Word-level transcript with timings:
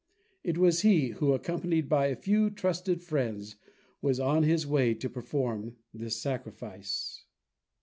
It 0.43 0.57
was 0.57 0.81
he 0.81 1.09
who, 1.09 1.31
accompanied 1.33 1.87
by 1.87 2.07
a 2.07 2.15
few 2.15 2.49
trusted 2.49 3.03
friends, 3.03 3.57
was 4.01 4.19
on 4.19 4.41
his 4.41 4.65
way 4.65 4.95
to 4.95 5.07
perform 5.11 5.75
this 5.93 6.19
sacrifice. 6.19 7.25